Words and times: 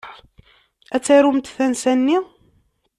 Ad 0.95 1.03
tarumt 1.05 1.53
tansa-nni. 1.55 2.17